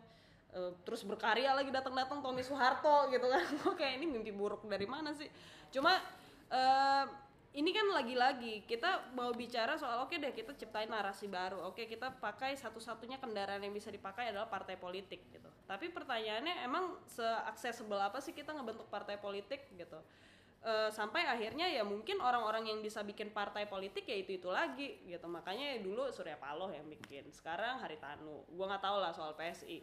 [0.56, 3.44] eh, terus berkarya lagi datang-datang Tommy Soeharto gitu kan.
[3.72, 5.28] Oke ini mimpi buruk dari mana sih?
[5.68, 5.94] Cuma
[6.48, 7.04] eh,
[7.56, 11.64] ini kan lagi-lagi kita mau bicara soal oke deh kita ciptain narasi baru.
[11.72, 15.48] Oke kita pakai satu-satunya kendaraan yang bisa dipakai adalah partai politik gitu.
[15.64, 19.98] Tapi pertanyaannya emang seaksesibel apa sih kita ngebentuk partai politik gitu
[20.58, 25.06] Eh, sampai akhirnya ya mungkin orang-orang yang bisa bikin partai politik ya itu itu lagi
[25.06, 25.30] gitu.
[25.30, 29.78] Makanya ya dulu Surya Paloh yang bikin sekarang Haritanu gua nggak tahu lah soal PSI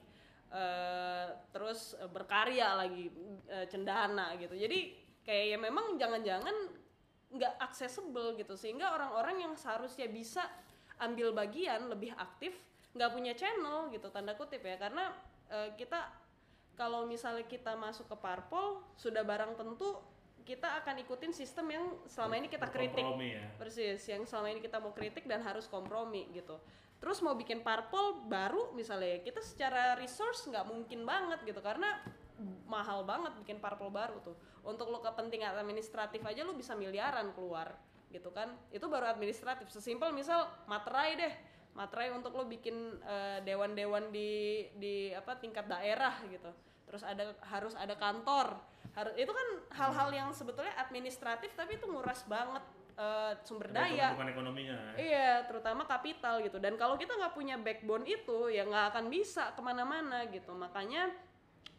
[0.56, 3.08] Eh, terus berkarya lagi
[3.48, 4.52] eh, cendana gitu.
[4.52, 6.54] Jadi kayak ya memang jangan-jangan
[7.34, 10.44] nggak accessible gitu sehingga orang-orang yang seharusnya bisa
[11.02, 12.56] ambil bagian lebih aktif
[12.96, 14.76] nggak punya channel gitu tanda kutip ya.
[14.76, 15.12] Karena
[15.80, 16.10] kita
[16.76, 20.15] kalau misalnya kita masuk ke parpol sudah barang tentu
[20.46, 23.02] kita akan ikutin sistem yang selama ini kita kritik.
[23.02, 23.44] Berkompromi ya.
[23.58, 26.62] persis yang selama ini kita mau kritik dan harus kompromi gitu.
[27.02, 31.60] Terus mau bikin parpol baru misalnya ya, kita secara resource nggak mungkin banget gitu.
[31.66, 31.98] Karena
[32.70, 34.38] mahal banget bikin parpol baru tuh.
[34.62, 37.74] Untuk lo kepentingan administratif aja lo bisa miliaran keluar
[38.14, 38.54] gitu kan.
[38.70, 39.68] Itu baru administratif.
[39.74, 41.34] Sesimpel misal materai deh.
[41.76, 46.54] Materai untuk lo bikin eh, dewan-dewan di di apa tingkat daerah gitu.
[46.86, 52.24] Terus ada harus ada kantor harus itu kan hal-hal yang sebetulnya administratif tapi itu nguras
[52.26, 52.64] banget
[52.96, 54.96] eh, sumber daya ekonominya.
[54.96, 56.58] Iya, terutama kapital gitu.
[56.64, 60.56] Dan kalau kita nggak punya backbone itu, ya nggak akan bisa ke mana-mana gitu.
[60.56, 61.12] Makanya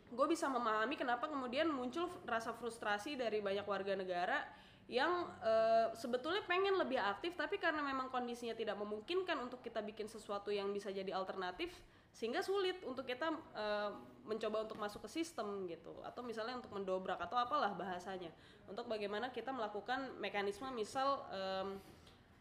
[0.07, 4.39] gue bisa memahami kenapa kemudian muncul rasa frustrasi dari banyak warga negara
[4.87, 10.07] yang eh, sebetulnya pengen lebih aktif, tapi karena memang kondisinya tidak memungkinkan untuk kita bikin
[10.07, 11.75] sesuatu yang bisa jadi alternatif,
[12.17, 13.93] sehingga sulit untuk kita eh,
[14.25, 18.33] mencoba untuk masuk ke sistem gitu, atau misalnya untuk mendobrak atau apalah bahasanya,
[18.65, 21.79] untuk bagaimana kita melakukan mekanisme misal em,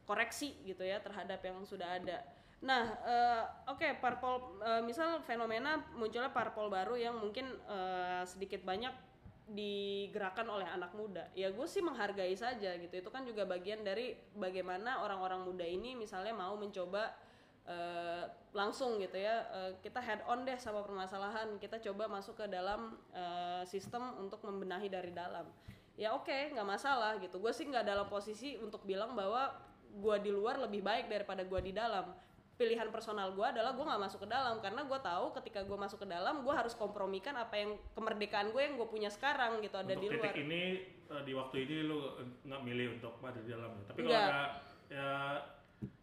[0.08, 2.26] koreksi gitu ya terhadap yang sudah ada.
[2.64, 8.96] Nah, eh, oke parpol eh, misal fenomena munculnya parpol baru yang mungkin eh, sedikit banyak
[9.46, 11.30] digerakkan oleh anak muda.
[11.38, 12.94] Ya gue sih menghargai saja gitu.
[12.98, 17.14] Itu kan juga bagian dari bagaimana orang-orang muda ini misalnya mau mencoba
[17.70, 18.05] eh,
[18.56, 19.44] langsung gitu ya.
[19.52, 21.60] eh, kita head on deh sama permasalahan.
[21.60, 25.46] Kita coba masuk ke dalam eh, sistem untuk membenahi dari dalam.
[26.00, 27.38] Ya oke, nggak masalah gitu.
[27.44, 29.52] Gue sih nggak dalam posisi untuk bilang bahwa
[29.96, 32.12] gue di luar lebih baik daripada gue di dalam
[32.56, 36.00] pilihan personal gue adalah gue nggak masuk ke dalam karena gue tahu ketika gue masuk
[36.04, 39.92] ke dalam gue harus kompromikan apa yang kemerdekaan gue yang gue punya sekarang gitu ada
[39.92, 40.64] Untuk di luar titik ini
[41.12, 42.16] eh, di waktu ini lu
[42.48, 43.84] nggak milih untuk ada di dalamnya.
[43.92, 44.44] Tapi kalau ada
[44.88, 45.10] ya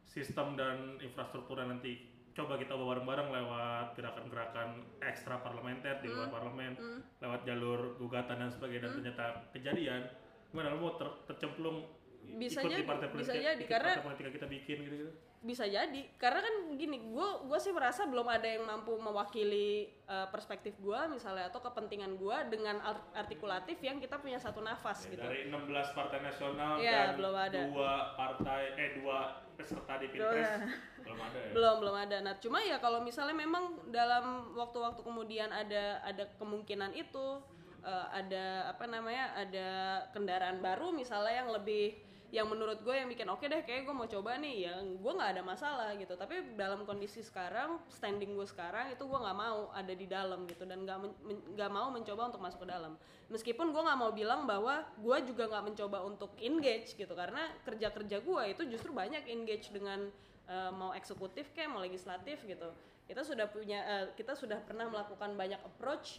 [0.04, 4.68] sistem dan infrastruktur nanti coba kita bawa bareng-bareng lewat gerakan-gerakan
[4.98, 6.34] ekstra parlementer di luar Hmm.
[6.34, 6.72] parlemen,
[7.20, 10.02] lewat jalur gugatan dan sebagainya dan ternyata kejadian,
[10.48, 11.84] gimana lu mau ter- tercemplung
[12.32, 15.12] Bisa ikut di partai bisa politik, jadi, ikut karena- partai politik yang kita bikin gitu-gitu.
[15.42, 19.68] Bisa jadi karena kan gini gue gue sih merasa belum ada yang mampu mewakili
[20.06, 25.02] uh, perspektif gue misalnya atau kepentingan gue dengan art- artikulatif yang kita punya satu nafas
[25.04, 27.58] Ya, gitu Dari 16 partai nasional Iya, dan belum ada.
[27.66, 29.18] dua partai eh dua
[29.52, 30.62] peserta di pilpres
[31.02, 31.50] belum ada ya.
[31.50, 34.24] belum belum ada nah cuma ya kalau misalnya memang dalam
[34.54, 37.42] waktu-waktu kemudian ada ada kemungkinan itu
[37.82, 39.68] eh, ada apa namanya ada
[40.10, 41.98] kendaraan baru misalnya yang lebih
[42.32, 45.30] yang menurut gue yang bikin oke deh kayak gue mau coba nih ya gue nggak
[45.36, 46.16] ada masalah gitu.
[46.16, 50.64] Tapi dalam kondisi sekarang standing gue sekarang itu gue nggak mau ada di dalam gitu.
[50.64, 52.96] Dan nggak men- men- nggak mau mencoba untuk masuk ke dalam.
[53.28, 57.12] Meskipun gue nggak mau bilang bahwa gue juga nggak mencoba untuk engage gitu.
[57.12, 60.08] Karena kerja kerja gue itu justru banyak engage dengan
[60.48, 62.72] eh, mau eksekutif kayak mau legislatif gitu.
[63.04, 66.16] Kita sudah punya eh, kita sudah pernah melakukan banyak approach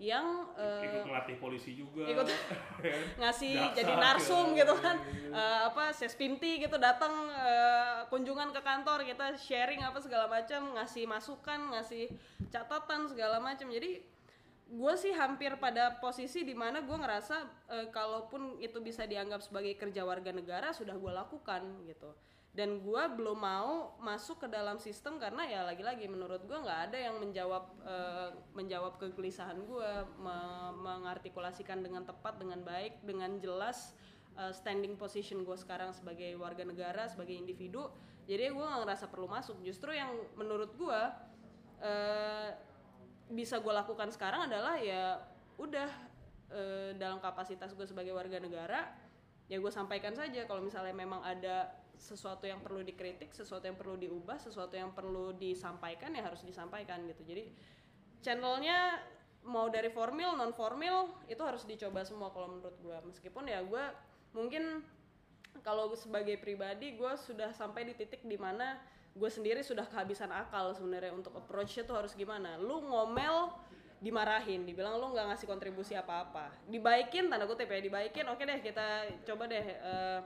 [0.00, 2.08] yang eh, ikut melatih polisi juga.
[2.08, 2.24] ikut
[3.20, 4.64] ngasih Jaksa, jadi narsum ya.
[4.64, 4.96] gitu kan.
[5.28, 11.04] Eh, apa sespinti gitu datang eh, kunjungan ke kantor kita sharing apa segala macam ngasih
[11.04, 12.08] masukan ngasih
[12.48, 13.68] catatan segala macam.
[13.68, 14.00] Jadi
[14.70, 17.36] gue sih hampir pada posisi di mana gue ngerasa
[17.68, 22.08] eh, kalaupun itu bisa dianggap sebagai kerja warga negara sudah gue lakukan gitu
[22.50, 26.98] dan gue belum mau masuk ke dalam sistem karena ya lagi-lagi menurut gue nggak ada
[26.98, 33.94] yang menjawab eh, menjawab kegelisahan gue me- mengartikulasikan dengan tepat dengan baik dengan jelas
[34.34, 37.86] eh, standing position gue sekarang sebagai warga negara sebagai individu.
[38.26, 39.62] Jadi gue nggak ngerasa perlu masuk.
[39.62, 41.00] Justru yang menurut gue
[41.86, 42.50] eh,
[43.30, 45.22] bisa gue lakukan sekarang adalah ya
[45.54, 45.90] udah
[46.50, 48.90] eh, dalam kapasitas gue sebagai warga negara
[49.50, 54.00] ya gue sampaikan saja kalau misalnya memang ada sesuatu yang perlu dikritik sesuatu yang perlu
[54.00, 57.22] diubah sesuatu yang perlu disampaikan ya harus disampaikan gitu.
[57.28, 57.44] Jadi
[58.24, 58.98] channelnya
[59.44, 63.84] mau dari formal non formal itu harus dicoba semua kalau menurut gue meskipun ya gue
[64.36, 64.84] mungkin
[65.60, 70.72] kalau sebagai pribadi gue sudah sampai di titik di mana gue sendiri sudah kehabisan akal
[70.72, 72.56] sebenarnya untuk approach tuh harus gimana.
[72.56, 73.50] Lu ngomel
[74.00, 74.64] dimarahin.
[74.64, 76.50] Dibilang lu nggak ngasih kontribusi apa-apa.
[76.66, 78.24] Dibaikin tanda kutip ya dibaikin.
[78.30, 80.18] Oke deh kita coba deh eh,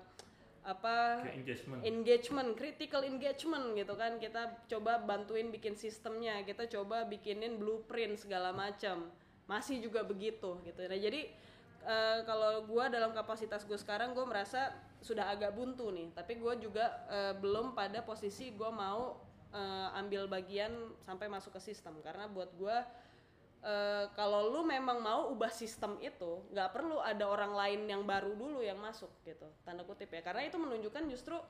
[0.65, 1.81] apa engagement.
[1.85, 4.17] engagement, critical engagement gitu kan.
[4.17, 9.13] Kita coba bantuin bikin sistemnya, kita coba bikinin blueprint segala macam.
[9.45, 10.81] Masih juga begitu gitu.
[10.81, 11.29] Nah, jadi
[11.85, 14.73] eh, kalau gua dalam kapasitas gue sekarang gue merasa
[15.05, 19.21] sudah agak buntu nih, tapi gua juga eh, belum pada posisi gua mau
[19.53, 20.73] eh, ambil bagian
[21.05, 22.89] sampai masuk ke sistem karena buat gua
[23.65, 28.37] eh, kalau lu memang mau ubah sistem itu nggak perlu ada orang lain yang baru
[28.37, 29.49] dulu yang masuk gitu.
[29.65, 30.21] Tanda kutip ya.
[30.21, 31.41] Karena itu menunjukkan justru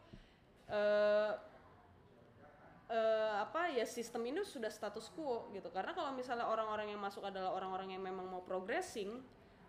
[0.70, 1.32] eh,
[2.88, 5.68] eh, apa ya sistem ini sudah status quo gitu.
[5.74, 9.18] Karena kalau misalnya orang-orang yang masuk adalah orang-orang yang memang mau progressing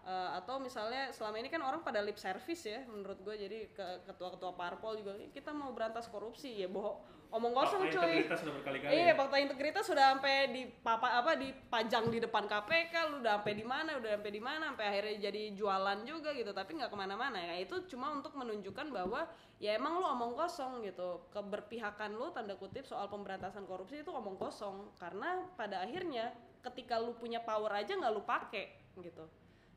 [0.05, 4.05] eh, atau misalnya selama ini kan orang pada lip service ya menurut gue jadi ke
[4.05, 6.61] ketua-ketua parpol juga kita mau berantas korupsi.
[6.61, 7.01] Ya bohong
[7.33, 8.91] omong kosong Fakta cuy integritas sudah berkali-kali.
[8.93, 13.53] Iya, fakta integritas sudah sampai di papa apa dipajang di depan KPK, lu udah sampai
[13.53, 16.97] di mana, udah sampai di mana, sampai akhirnya jadi jualan juga gitu, tapi nggak ke
[16.97, 17.37] mana-mana.
[17.39, 22.59] Ya itu cuma untuk menunjukkan bahwa ya emang lu omong kosong gitu, keberpihakan lu tanda
[22.59, 26.35] kutip soal pemberantasan korupsi itu omong kosong, karena pada akhirnya
[26.65, 29.25] ketika lu punya power aja nggak lu pakai gitu.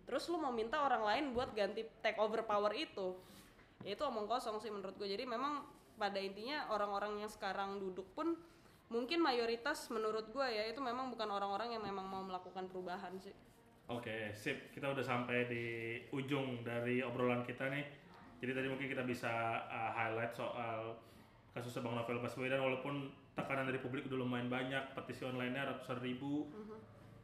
[0.09, 3.13] Terus lu mau minta orang lain buat ganti take over power itu,
[3.85, 5.05] ya itu omong kosong sih menurut gue.
[5.05, 8.39] Jadi memang pada intinya orang-orang yang sekarang duduk pun
[8.89, 13.37] mungkin mayoritas menurut gue ya itu memang bukan orang-orang yang memang mau melakukan perubahan sih.
[13.89, 14.73] Oke, sip.
[14.73, 15.65] Kita udah sampai di
[16.13, 17.85] ujung dari obrolan kita nih.
[18.39, 21.01] Jadi tadi mungkin kita bisa uh, highlight soal
[21.57, 26.53] kasus Bang Novel Baswedan walaupun tekanan dari publik udah lumayan banyak, petisi online-nya ratusan ribu.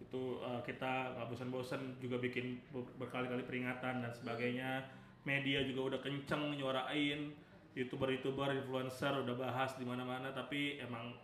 [0.00, 4.88] Itu uh, kita nggak bosan-bosan juga bikin ber- berkali-kali peringatan dan sebagainya.
[5.28, 7.32] Media juga udah kenceng nyuarain,
[7.74, 11.14] youtuber-youtuber, influencer udah bahas di mana-mana tapi emang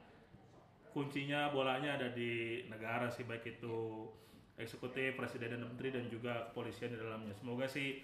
[0.90, 4.10] kuncinya bolanya ada di negara sih baik itu
[4.58, 7.32] eksekutif, presiden dan menteri dan juga kepolisian di dalamnya.
[7.38, 8.02] Semoga sih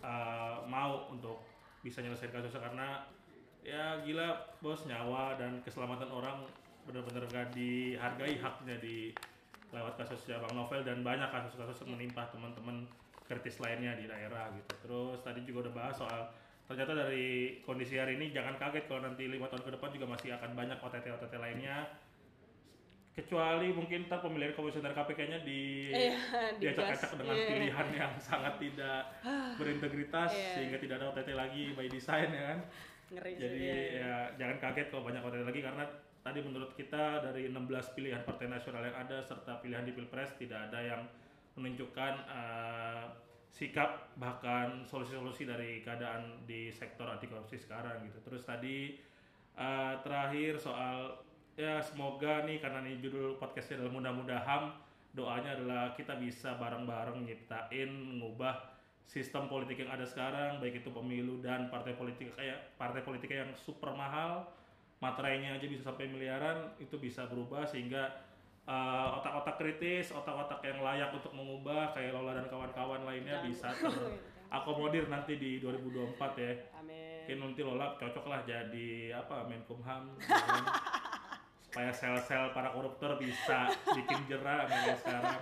[0.00, 1.42] uh, mau untuk
[1.82, 2.88] bisa nyelesain kasusnya karena
[3.66, 6.46] ya gila bos nyawa dan keselamatan orang
[6.88, 9.12] benar-benar gak dihargai haknya di
[9.68, 12.88] lewat kasusnya Bang Novel dan banyak kasus-kasus menimpa teman-teman
[13.28, 14.72] kritis lainnya di daerah gitu.
[14.88, 16.32] Terus tadi juga udah bahas soal
[16.68, 17.26] ternyata dari
[17.64, 20.78] kondisi hari ini jangan kaget kalau nanti lima tahun ke depan juga masih akan banyak
[20.78, 21.88] OTT-OTT lainnya
[23.16, 26.14] kecuali mungkin ntar pemilihan komisioner KPK-nya di Iya,
[26.54, 27.48] diacak-acak dengan Iya.
[27.50, 29.00] pilihan yang sangat tidak
[29.58, 30.50] berintegritas Iya.
[30.54, 32.60] sehingga tidak ada OTT lagi by design ya kan
[33.08, 33.40] Ngeri sih.
[33.40, 33.74] jadi iya.
[33.98, 35.84] ya jangan kaget kalau banyak OTT lagi karena
[36.20, 40.70] tadi menurut kita dari 16 pilihan partai nasional yang ada serta pilihan di pilpres tidak
[40.70, 41.02] ada yang
[41.56, 43.04] menunjukkan eh,
[43.50, 48.18] sikap bahkan solusi-solusi dari keadaan di sektor anti korupsi sekarang gitu.
[48.22, 48.94] Terus tadi
[49.58, 54.62] eh, terakhir soal ya semoga nih karena ini judul podcastnya adalah mudah-mudahan
[55.10, 61.42] doanya adalah kita bisa bareng-bareng nyiptain ngubah sistem politik yang ada sekarang baik itu pemilu
[61.42, 64.46] dan partai politik kayak partai politik yang super mahal
[65.02, 68.27] materainya aja bisa sampai miliaran itu bisa berubah sehingga
[68.68, 73.72] uh, otak-otak kritis otak-otak yang layak untuk mengubah kayak Lola dan kawan-kawan lainnya bisa
[74.48, 76.52] terakomodir nanti di 2024 ya.
[76.80, 77.24] Amin.
[77.24, 80.16] mungkin nanti Lola cocok lah jadi apa Menkumham.
[81.68, 85.40] Supaya sel-sel para koruptor bisa bikin jerah kayak sekarang.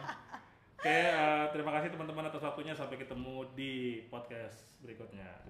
[0.77, 2.75] Oke eh, terima kasih teman-teman atas waktunya.
[2.75, 5.47] Sampai ketemu di podcast berikutnya